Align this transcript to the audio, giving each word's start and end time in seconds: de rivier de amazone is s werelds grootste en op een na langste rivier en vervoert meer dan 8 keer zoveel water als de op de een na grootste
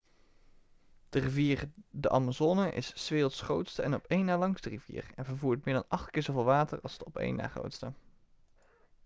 de 1.09 1.19
rivier 1.19 1.69
de 1.89 2.09
amazone 2.09 2.71
is 2.71 2.91
s 3.05 3.09
werelds 3.09 3.41
grootste 3.41 3.81
en 3.81 3.93
op 3.93 4.05
een 4.07 4.25
na 4.25 4.37
langste 4.37 4.69
rivier 4.69 5.05
en 5.15 5.25
vervoert 5.25 5.65
meer 5.65 5.73
dan 5.73 5.85
8 5.87 6.09
keer 6.09 6.23
zoveel 6.23 6.43
water 6.43 6.79
als 6.81 6.97
de 6.97 7.05
op 7.05 7.13
de 7.13 7.23
een 7.23 7.35
na 7.35 7.47
grootste 7.47 7.93